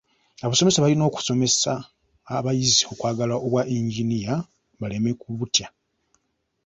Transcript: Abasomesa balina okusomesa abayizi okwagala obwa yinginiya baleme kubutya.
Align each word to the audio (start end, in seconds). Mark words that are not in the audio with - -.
Abasomesa 0.45 0.83
balina 0.83 1.03
okusomesa 1.09 1.71
abayizi 2.37 2.81
okwagala 2.91 3.33
obwa 3.45 3.61
yinginiya 3.71 4.35
baleme 4.79 5.11
kubutya. 5.21 5.67